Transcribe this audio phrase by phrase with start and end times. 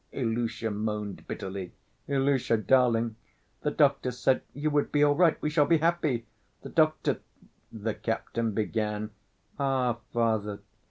[0.11, 1.73] Ilusha moaned bitterly.
[2.07, 2.57] "Ilusha...
[2.57, 3.17] darling...
[3.61, 4.41] the doctor said...
[4.51, 5.39] you would be all right...
[5.43, 6.25] we shall be happy...
[6.63, 7.19] the doctor..."
[7.71, 9.11] the captain began.
[9.59, 10.61] "Ah, father!